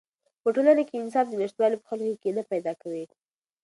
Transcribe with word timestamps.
په 0.41 0.47
ټولنه 0.55 0.81
کې 0.87 0.93
د 0.95 1.01
انصاف 1.03 1.25
نشتوالی 1.41 1.77
په 1.79 1.85
خلکو 1.89 2.13
کې 2.13 2.21
کینه 2.23 2.43
پیدا 2.51 2.73
کوي. 2.81 3.05